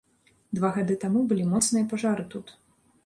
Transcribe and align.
Два 0.59 0.71
гады 0.77 0.95
таму 1.03 1.21
былі 1.33 1.45
моцныя 1.53 1.85
пажары 1.93 2.23
тут. 2.33 2.47